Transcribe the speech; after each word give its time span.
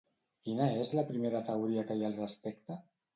Quina 0.45 0.69
és 0.83 0.89
la 0.99 1.03
primera 1.09 1.41
teoria 1.49 1.83
que 1.91 1.99
hi 1.99 2.01
ha 2.05 2.09
al 2.09 2.17
respecte? 2.21 2.79